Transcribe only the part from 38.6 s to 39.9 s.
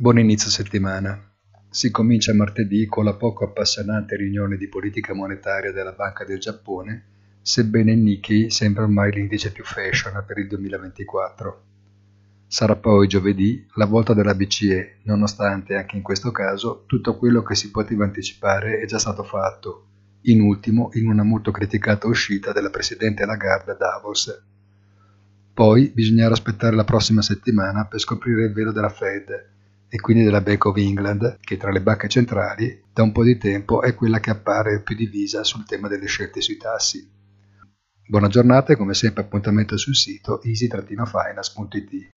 e come sempre appuntamento